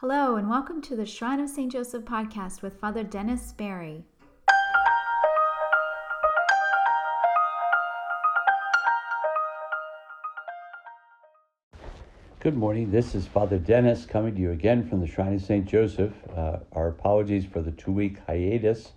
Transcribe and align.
Hello, 0.00 0.36
and 0.36 0.48
welcome 0.48 0.80
to 0.80 0.96
the 0.96 1.04
Shrine 1.04 1.40
of 1.40 1.50
St. 1.50 1.70
Joseph 1.70 2.06
podcast 2.06 2.62
with 2.62 2.80
Father 2.80 3.04
Dennis 3.04 3.52
Barry. 3.52 4.02
Good 12.38 12.56
morning. 12.56 12.90
This 12.90 13.14
is 13.14 13.26
Father 13.26 13.58
Dennis 13.58 14.06
coming 14.06 14.34
to 14.36 14.40
you 14.40 14.52
again 14.52 14.88
from 14.88 15.00
the 15.00 15.06
Shrine 15.06 15.34
of 15.34 15.42
St. 15.42 15.66
Joseph. 15.66 16.14
Uh, 16.34 16.60
our 16.72 16.88
apologies 16.88 17.44
for 17.44 17.60
the 17.60 17.72
two 17.72 17.92
week 17.92 18.20
hiatus. 18.26 18.92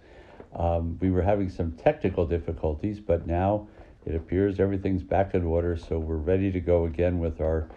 Um, 0.56 0.98
we 1.02 1.12
were 1.12 1.22
having 1.22 1.50
some 1.50 1.74
technical 1.74 2.26
difficulties, 2.26 3.02
but 3.02 3.28
now 3.28 3.68
it 4.06 4.16
appears 4.16 4.62
everything's 4.62 5.04
back 5.04 5.34
in 5.34 5.44
order, 5.44 5.76
so 5.76 6.00
we're 6.00 6.16
ready 6.16 6.50
to 6.50 6.62
go 6.62 6.86
again 6.86 7.20
with 7.20 7.42
our 7.42 7.68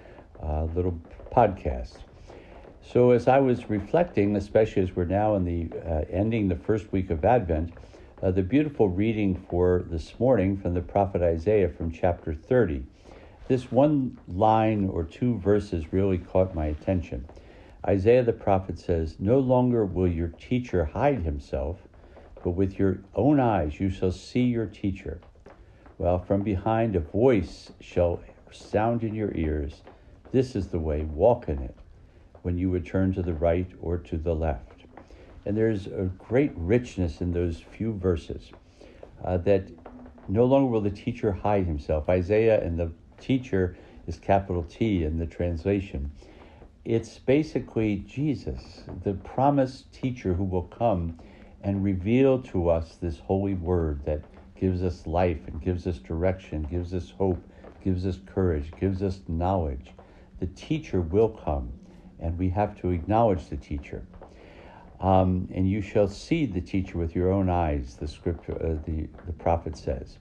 uh, 0.40 0.68
little 0.77 0.96
podcast. 1.34 1.96
So, 2.92 3.10
as 3.10 3.26
I 3.26 3.40
was 3.40 3.68
reflecting, 3.68 4.36
especially 4.36 4.82
as 4.82 4.94
we're 4.94 5.06
now 5.06 5.34
in 5.34 5.44
the 5.44 5.77
uh, 5.77 6.04
ending 6.08 6.46
the 6.46 6.54
first 6.54 6.92
week 6.92 7.10
of 7.10 7.24
Advent, 7.24 7.72
uh, 8.22 8.30
the 8.30 8.44
beautiful 8.44 8.88
reading 8.88 9.44
for 9.50 9.84
this 9.90 10.20
morning 10.20 10.56
from 10.56 10.74
the 10.74 10.82
prophet 10.82 11.20
Isaiah 11.20 11.68
from 11.68 11.91
chapter 11.91 12.32
30. 12.32 12.84
This 13.48 13.72
one 13.72 14.18
line 14.28 14.88
or 14.88 15.02
two 15.02 15.36
verses 15.38 15.92
really 15.92 16.16
caught 16.16 16.54
my 16.54 16.66
attention. 16.66 17.27
Isaiah 17.84 18.22
the 18.22 18.32
prophet 18.32 18.78
says, 18.78 19.16
No 19.18 19.41
longer 19.41 19.84
will 19.84 20.08
your 20.08 20.28
teacher 20.28 20.84
hide 20.84 21.22
himself, 21.22 21.78
but 22.44 22.50
with 22.50 22.78
your 22.78 22.98
own 23.16 23.41
eyes 23.41 23.80
you 23.80 23.91
shall 23.91 24.12
see 24.12 24.44
your 24.44 24.66
teacher. 24.66 25.20
Well, 25.98 26.20
from 26.20 26.44
behind 26.44 26.94
a 26.94 27.00
voice 27.00 27.72
shall 27.80 28.20
sound 28.52 29.02
in 29.02 29.16
your 29.16 29.34
ears, 29.34 29.82
This 30.30 30.55
is 30.55 30.68
the 30.68 30.78
way, 30.78 31.02
walk 31.02 31.48
in 31.48 31.60
it 31.60 31.74
when 32.46 32.56
you 32.56 32.70
would 32.70 32.86
turn 32.86 33.12
to 33.12 33.23
the 33.23 33.34
right 33.34 33.68
or 33.82 33.98
to 33.98 34.16
the 34.16 34.32
left. 34.32 34.84
And 35.45 35.56
there's 35.56 35.88
a 35.88 36.09
great 36.16 36.52
richness 36.55 37.20
in 37.20 37.33
those 37.33 37.58
few 37.58 37.92
verses 37.92 38.52
uh, 39.25 39.39
that 39.39 39.69
no 40.28 40.44
longer 40.44 40.70
will 40.70 40.80
the 40.80 40.89
teacher 40.89 41.33
hide 41.33 41.67
himself. 41.67 42.08
Isaiah 42.08 42.62
and 42.62 42.78
the 42.78 42.92
teacher 43.20 43.77
is 44.06 44.20
capital 44.20 44.62
T 44.62 45.02
in 45.02 45.19
the 45.19 45.27
translation. 45.27 46.12
It's 46.84 47.19
basically 47.19 48.05
Jesus, 48.06 48.84
the 49.02 49.14
promised 49.14 49.92
teacher 49.92 50.33
who 50.33 50.44
will 50.44 50.69
come 50.69 51.19
and 51.64 51.83
reveal 51.83 52.41
to 52.42 52.69
us 52.69 52.94
this 53.02 53.19
holy 53.19 53.55
word 53.55 54.05
that 54.05 54.22
gives 54.55 54.84
us 54.84 55.05
life 55.05 55.41
and 55.48 55.61
gives 55.61 55.84
us 55.89 55.98
direction, 55.98 56.62
gives 56.70 56.94
us 56.94 57.11
hope, 57.11 57.42
gives 57.83 58.06
us 58.06 58.20
courage, 58.24 58.70
gives 58.78 59.02
us 59.02 59.19
knowledge. 59.27 59.91
The 60.39 60.47
teacher 60.47 61.00
will 61.00 61.30
come 61.30 61.72
and 62.20 62.39
we 62.39 62.50
have 62.50 62.78
to 62.81 62.91
acknowledge 62.91 63.48
the 63.48 63.56
teacher. 63.56 64.06
Um, 65.00 65.48
and 65.53 65.69
you 65.69 65.83
shall 65.83 66.09
see 66.09 66.47
the 66.47 66.61
teacher 66.61 66.98
with 66.98 67.14
your 67.14 67.31
own 67.31 67.50
eyes, 67.50 67.97
the 67.97 68.08
scripture, 68.08 68.55
uh, 68.55 68.83
the, 68.86 69.08
the 69.27 69.33
prophet 69.33 69.77
says. 69.77 70.19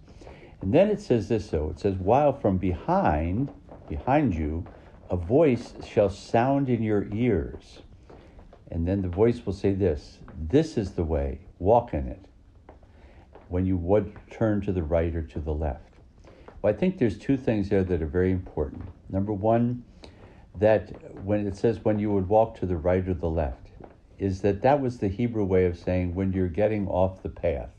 And 0.62 0.74
then 0.74 0.90
it 0.90 1.00
says 1.00 1.30
this, 1.30 1.48
though 1.48 1.70
it 1.70 1.80
says, 1.80 1.96
while 1.96 2.34
from 2.34 2.58
behind, 2.58 3.54
behind 3.88 4.34
you, 4.34 4.66
a 5.10 5.16
voice 5.16 5.74
shall 5.86 6.10
sound 6.10 6.70
in 6.70 6.82
your 6.84 7.08
ears. 7.14 7.82
And 8.70 8.88
then 8.88 9.02
the 9.02 9.08
voice 9.08 9.46
will 9.46 9.54
say 9.54 9.74
this 9.74 10.18
This 10.38 10.78
is 10.78 10.92
the 10.92 11.04
way, 11.04 11.40
walk 11.60 11.94
in 11.94 12.08
it. 12.08 12.26
When 13.48 13.66
you 13.66 13.78
would 13.78 14.14
turn 14.32 14.62
to 14.62 14.72
the 14.72 14.84
right 14.84 15.16
or 15.16 15.22
to 15.22 15.40
the 15.40 15.54
left. 15.54 15.94
Well, 16.62 16.74
I 16.74 16.76
think 16.76 16.98
there's 16.98 17.18
two 17.18 17.38
things 17.38 17.70
there 17.70 17.84
that 17.84 18.02
are 18.02 18.08
very 18.08 18.32
important. 18.32 18.82
Number 19.10 19.32
one, 19.32 19.84
that 20.60 21.16
when 21.24 21.46
it 21.48 21.56
says 21.56 21.84
when 21.84 22.00
you 22.00 22.12
would 22.12 22.30
walk 22.30 22.58
to 22.60 22.66
the 22.66 22.78
right 22.78 23.08
or 23.08 23.14
the 23.14 23.30
left, 23.30 23.70
is 24.18 24.42
that 24.42 24.62
that 24.62 24.80
was 24.80 24.98
the 24.98 25.10
Hebrew 25.10 25.44
way 25.44 25.66
of 25.66 25.78
saying 25.78 26.16
when 26.16 26.32
you're 26.32 26.48
getting 26.48 26.88
off 26.88 27.22
the 27.22 27.30
path, 27.30 27.70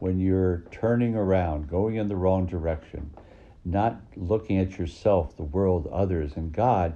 when 0.00 0.18
you're 0.18 0.64
turning 0.70 1.14
around, 1.14 1.68
going 1.68 1.96
in 1.96 2.08
the 2.08 2.16
wrong 2.16 2.46
direction, 2.46 3.10
not 3.64 4.00
looking 4.16 4.58
at 4.58 4.78
yourself, 4.78 5.36
the 5.36 5.42
world, 5.42 5.88
others, 5.92 6.32
and 6.36 6.52
God 6.52 6.94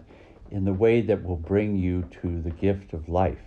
in 0.50 0.64
the 0.64 0.72
way 0.72 1.00
that 1.00 1.24
will 1.24 1.36
bring 1.36 1.76
you 1.76 2.08
to 2.22 2.40
the 2.40 2.50
gift 2.50 2.92
of 2.92 3.08
life. 3.08 3.38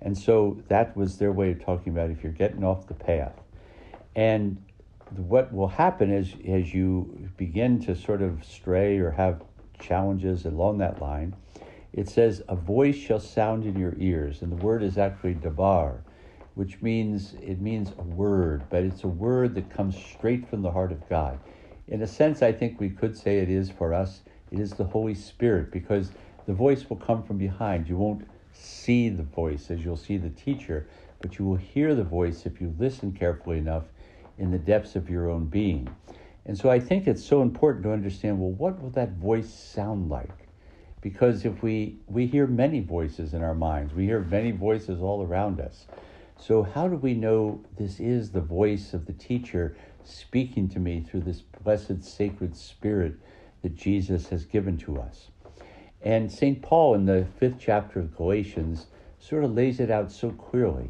And 0.00 0.16
so 0.16 0.62
that 0.68 0.96
was 0.96 1.18
their 1.18 1.32
way 1.32 1.52
of 1.52 1.64
talking 1.64 1.92
about 1.92 2.10
if 2.10 2.22
you're 2.22 2.32
getting 2.32 2.64
off 2.64 2.86
the 2.86 2.94
path. 2.94 3.38
And 4.16 4.62
what 5.16 5.52
will 5.52 5.68
happen 5.68 6.10
is 6.10 6.34
as 6.48 6.72
you 6.72 7.28
begin 7.36 7.78
to 7.84 7.94
sort 7.94 8.22
of 8.22 8.44
stray 8.44 8.98
or 8.98 9.10
have 9.10 9.42
challenges 9.82 10.46
along 10.46 10.78
that 10.78 11.00
line. 11.00 11.34
It 11.92 12.08
says, 12.08 12.42
A 12.48 12.56
voice 12.56 12.96
shall 12.96 13.20
sound 13.20 13.64
in 13.64 13.78
your 13.78 13.94
ears. 13.98 14.40
And 14.40 14.50
the 14.50 14.64
word 14.64 14.82
is 14.82 14.96
actually 14.96 15.34
davar, 15.34 15.98
which 16.54 16.80
means 16.80 17.34
it 17.34 17.60
means 17.60 17.92
a 17.98 18.02
word, 18.02 18.62
but 18.70 18.84
it's 18.84 19.04
a 19.04 19.08
word 19.08 19.54
that 19.56 19.68
comes 19.68 19.96
straight 19.96 20.48
from 20.48 20.62
the 20.62 20.70
heart 20.70 20.92
of 20.92 21.06
God. 21.08 21.38
In 21.88 22.00
a 22.00 22.06
sense, 22.06 22.40
I 22.40 22.52
think 22.52 22.80
we 22.80 22.88
could 22.88 23.16
say 23.16 23.38
it 23.38 23.50
is 23.50 23.70
for 23.70 23.92
us, 23.92 24.22
it 24.50 24.58
is 24.58 24.74
the 24.74 24.84
Holy 24.84 25.14
Spirit, 25.14 25.70
because 25.70 26.12
the 26.46 26.54
voice 26.54 26.88
will 26.88 26.96
come 26.96 27.22
from 27.22 27.36
behind. 27.36 27.88
You 27.88 27.96
won't 27.96 28.26
see 28.52 29.08
the 29.08 29.22
voice 29.22 29.70
as 29.70 29.84
you'll 29.84 29.96
see 29.96 30.16
the 30.16 30.30
teacher, 30.30 30.86
but 31.20 31.38
you 31.38 31.44
will 31.44 31.56
hear 31.56 31.94
the 31.94 32.04
voice 32.04 32.46
if 32.46 32.60
you 32.60 32.74
listen 32.78 33.12
carefully 33.12 33.58
enough 33.58 33.84
in 34.38 34.50
the 34.50 34.58
depths 34.58 34.96
of 34.96 35.10
your 35.10 35.30
own 35.30 35.46
being. 35.46 35.94
And 36.44 36.58
so 36.58 36.70
I 36.70 36.80
think 36.80 37.06
it's 37.06 37.24
so 37.24 37.42
important 37.42 37.84
to 37.84 37.92
understand 37.92 38.40
well, 38.40 38.50
what 38.50 38.80
will 38.82 38.90
that 38.90 39.12
voice 39.12 39.52
sound 39.52 40.10
like? 40.10 40.48
Because 41.00 41.44
if 41.44 41.62
we, 41.62 41.98
we 42.06 42.26
hear 42.26 42.46
many 42.46 42.80
voices 42.80 43.34
in 43.34 43.42
our 43.42 43.54
minds, 43.54 43.92
we 43.92 44.06
hear 44.06 44.20
many 44.20 44.52
voices 44.52 45.00
all 45.00 45.22
around 45.22 45.60
us. 45.60 45.86
So, 46.38 46.62
how 46.62 46.88
do 46.88 46.96
we 46.96 47.14
know 47.14 47.60
this 47.78 48.00
is 48.00 48.30
the 48.30 48.40
voice 48.40 48.94
of 48.94 49.06
the 49.06 49.12
teacher 49.12 49.76
speaking 50.02 50.68
to 50.70 50.80
me 50.80 51.00
through 51.00 51.20
this 51.20 51.42
blessed 51.42 52.02
sacred 52.02 52.56
spirit 52.56 53.14
that 53.62 53.76
Jesus 53.76 54.28
has 54.28 54.44
given 54.44 54.76
to 54.78 54.98
us? 54.98 55.28
And 56.00 56.32
St. 56.32 56.60
Paul, 56.60 56.94
in 56.94 57.06
the 57.06 57.26
fifth 57.38 57.58
chapter 57.60 58.00
of 58.00 58.16
Galatians, 58.16 58.86
sort 59.20 59.44
of 59.44 59.54
lays 59.54 59.78
it 59.78 59.90
out 59.90 60.10
so 60.10 60.30
clearly. 60.30 60.88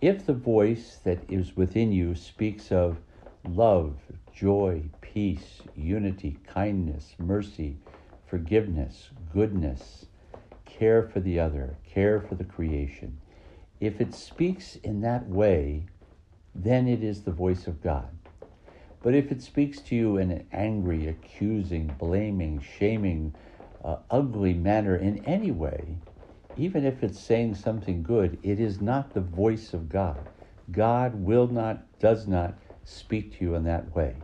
If 0.00 0.24
the 0.24 0.32
voice 0.32 1.00
that 1.04 1.18
is 1.28 1.54
within 1.54 1.92
you 1.92 2.14
speaks 2.14 2.72
of 2.72 2.96
love, 3.46 3.96
joy, 4.38 4.84
peace, 5.00 5.62
unity, 5.74 6.38
kindness, 6.46 7.16
mercy, 7.18 7.76
forgiveness, 8.24 9.08
goodness, 9.32 10.06
care 10.64 11.02
for 11.02 11.18
the 11.18 11.40
other, 11.40 11.76
care 11.84 12.20
for 12.20 12.36
the 12.36 12.44
creation. 12.44 13.18
If 13.80 14.00
it 14.00 14.14
speaks 14.14 14.76
in 14.76 15.00
that 15.00 15.28
way, 15.28 15.86
then 16.54 16.86
it 16.86 17.02
is 17.02 17.22
the 17.22 17.32
voice 17.32 17.66
of 17.66 17.82
God. 17.82 18.16
But 19.02 19.14
if 19.14 19.32
it 19.32 19.42
speaks 19.42 19.80
to 19.80 19.96
you 19.96 20.18
in 20.18 20.30
an 20.30 20.46
angry, 20.52 21.08
accusing, 21.08 21.88
blaming, 21.98 22.60
shaming, 22.78 23.34
uh, 23.84 23.96
ugly 24.08 24.54
manner 24.54 24.94
in 24.94 25.24
any 25.24 25.50
way, 25.50 25.96
even 26.56 26.84
if 26.84 27.02
it's 27.02 27.18
saying 27.18 27.56
something 27.56 28.04
good, 28.04 28.38
it 28.44 28.60
is 28.60 28.80
not 28.80 29.14
the 29.14 29.20
voice 29.20 29.74
of 29.74 29.88
God. 29.88 30.28
God 30.70 31.16
will 31.16 31.48
not, 31.48 31.98
does 31.98 32.28
not 32.28 32.54
speak 32.84 33.36
to 33.38 33.44
you 33.44 33.54
in 33.56 33.64
that 33.64 33.96
way. 33.96 34.14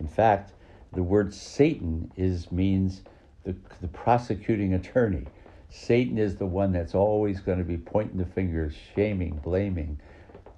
In 0.00 0.08
fact, 0.08 0.52
the 0.92 1.02
word 1.02 1.34
Satan 1.34 2.10
is 2.16 2.50
means 2.52 3.02
the, 3.44 3.54
the 3.80 3.88
prosecuting 3.88 4.74
attorney. 4.74 5.26
Satan 5.68 6.18
is 6.18 6.36
the 6.36 6.46
one 6.46 6.72
that's 6.72 6.94
always 6.94 7.40
going 7.40 7.58
to 7.58 7.64
be 7.64 7.76
pointing 7.76 8.18
the 8.18 8.24
fingers, 8.24 8.74
shaming, 8.94 9.40
blaming, 9.42 9.98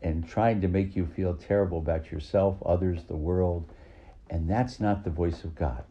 and 0.03 0.29
trying 0.29 0.61
to 0.61 0.69
make 0.69 0.95
you 0.95 1.07
feel 1.07 1.35
terrible 1.35 1.79
about 1.79 2.13
yourself, 2.13 2.57
others, 2.65 3.05
the 3.05 3.17
world. 3.17 3.69
And 4.29 4.49
that's 4.49 4.79
not 4.79 5.05
the 5.05 5.11
voice 5.11 5.43
of 5.45 5.55
God. 5.55 5.85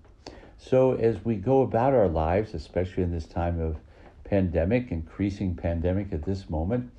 So, 0.57 0.94
as 0.94 1.23
we 1.25 1.35
go 1.35 1.62
about 1.62 1.94
our 1.94 2.07
lives, 2.07 2.53
especially 2.53 3.03
in 3.03 3.12
this 3.12 3.25
time 3.25 3.59
of 3.59 3.77
pandemic, 4.23 4.91
increasing 4.91 5.56
pandemic 5.56 6.13
at 6.13 6.24
this 6.24 6.50
moment, 6.50 6.92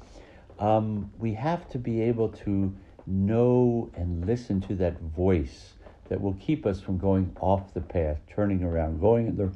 um, 0.59 1.11
we 1.19 1.35
have 1.35 1.69
to 1.71 1.79
be 1.79 2.01
able 2.03 2.29
to 2.31 2.75
know 3.07 3.91
and 3.95 4.27
listen 4.27 4.61
to 4.63 4.75
that 4.77 5.01
voice 5.01 5.75
that 6.09 6.21
will 6.21 6.35
keep 6.35 6.67
us 6.67 6.81
from 6.81 6.99
going 6.99 7.35
off 7.41 7.75
the 7.75 7.81
path, 7.81 8.19
turning 8.29 8.63
around, 8.63 9.01
going 9.01 9.27
in 9.27 9.37
the 9.37 9.53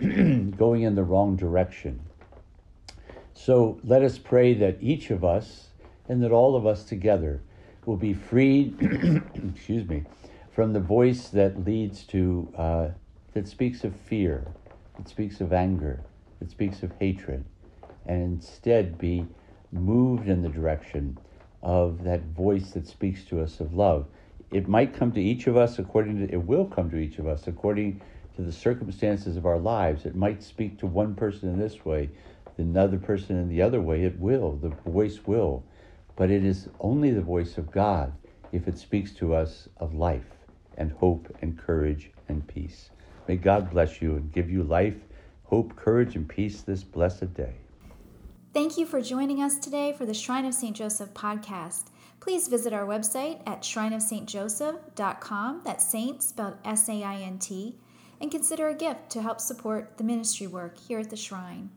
going 0.56 0.82
in 0.82 0.94
the 0.94 1.04
wrong 1.04 1.36
direction. 1.36 2.00
So 3.34 3.78
let 3.84 4.02
us 4.02 4.18
pray 4.18 4.54
that 4.54 4.78
each 4.80 5.10
of 5.10 5.24
us 5.24 5.68
and 6.08 6.22
that 6.22 6.32
all 6.32 6.56
of 6.56 6.66
us 6.66 6.84
together 6.84 7.40
will 7.86 7.96
be 7.96 8.14
freed, 8.14 8.76
excuse 9.54 9.88
me, 9.88 10.04
from 10.50 10.72
the 10.72 10.80
voice 10.80 11.28
that 11.28 11.64
leads 11.64 12.04
to 12.04 12.52
uh, 12.56 12.88
that 13.34 13.48
speaks 13.48 13.84
of 13.84 13.94
fear, 13.94 14.46
that 14.96 15.08
speaks 15.08 15.40
of 15.40 15.52
anger, 15.52 16.02
that 16.38 16.50
speaks 16.50 16.82
of 16.82 16.92
hatred, 16.98 17.44
and 18.06 18.22
instead 18.22 18.98
be 18.98 19.26
moved 19.70 20.28
in 20.28 20.42
the 20.42 20.48
direction 20.48 21.18
of 21.62 22.04
that 22.04 22.22
voice 22.24 22.72
that 22.72 22.86
speaks 22.86 23.24
to 23.24 23.40
us 23.40 23.60
of 23.60 23.72
love 23.72 24.06
it 24.52 24.68
might 24.68 24.94
come 24.94 25.12
to 25.12 25.20
each 25.20 25.46
of 25.46 25.56
us 25.56 25.78
according 25.78 26.26
to, 26.26 26.32
it 26.32 26.44
will 26.44 26.66
come 26.66 26.90
to 26.90 26.96
each 26.96 27.18
of 27.18 27.26
us 27.26 27.46
according 27.46 28.00
to 28.36 28.42
the 28.42 28.52
circumstances 28.52 29.36
of 29.36 29.46
our 29.46 29.58
lives. 29.58 30.06
It 30.06 30.14
might 30.14 30.42
speak 30.42 30.78
to 30.78 30.86
one 30.86 31.14
person 31.14 31.48
in 31.48 31.58
this 31.58 31.84
way, 31.84 32.10
another 32.58 32.98
person 32.98 33.36
in 33.36 33.48
the 33.48 33.62
other 33.62 33.80
way, 33.80 34.04
it 34.04 34.18
will. 34.18 34.56
The 34.56 34.70
voice 34.90 35.20
will. 35.26 35.64
But 36.16 36.30
it 36.30 36.44
is 36.44 36.68
only 36.80 37.10
the 37.10 37.22
voice 37.22 37.56
of 37.58 37.70
God 37.70 38.12
if 38.52 38.68
it 38.68 38.78
speaks 38.78 39.12
to 39.14 39.34
us 39.34 39.68
of 39.78 39.94
life 39.94 40.26
and 40.76 40.92
hope 40.92 41.34
and 41.40 41.58
courage 41.58 42.10
and 42.28 42.46
peace. 42.46 42.90
May 43.28 43.36
God 43.36 43.70
bless 43.70 44.02
you 44.02 44.16
and 44.16 44.32
give 44.32 44.50
you 44.50 44.62
life, 44.62 44.96
hope, 45.44 45.76
courage, 45.76 46.16
and 46.16 46.28
peace 46.28 46.60
this 46.60 46.82
blessed 46.82 47.34
day. 47.34 47.54
Thank 48.52 48.76
you 48.76 48.84
for 48.84 49.00
joining 49.00 49.42
us 49.42 49.58
today 49.58 49.94
for 49.96 50.04
the 50.04 50.12
Shrine 50.12 50.44
of 50.44 50.52
St. 50.52 50.76
Joseph 50.76 51.14
podcast. 51.14 51.84
Please 52.22 52.46
visit 52.46 52.72
our 52.72 52.86
website 52.86 53.40
at 53.46 53.62
shrineofsaintjoseph.com, 53.62 55.62
that's 55.64 55.84
saint 55.84 56.22
spelled 56.22 56.56
S 56.64 56.88
A 56.88 57.02
I 57.02 57.16
N 57.16 57.40
T, 57.40 57.80
and 58.20 58.30
consider 58.30 58.68
a 58.68 58.76
gift 58.76 59.10
to 59.10 59.22
help 59.22 59.40
support 59.40 59.98
the 59.98 60.04
ministry 60.04 60.46
work 60.46 60.78
here 60.78 61.00
at 61.00 61.10
the 61.10 61.16
shrine. 61.16 61.70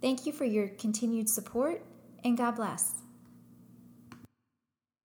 Thank 0.00 0.24
you 0.24 0.30
for 0.30 0.44
your 0.44 0.68
continued 0.68 1.28
support, 1.28 1.82
and 2.22 2.38
God 2.38 2.52
bless. 2.52 2.92